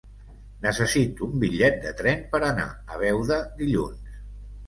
Necessito 0.61 1.23
un 1.25 1.35
bitllet 1.43 1.77
de 1.83 1.91
tren 2.01 2.25
per 2.33 2.41
anar 2.47 2.65
a 2.95 2.97
Beuda 3.05 3.37
dilluns. 3.61 4.17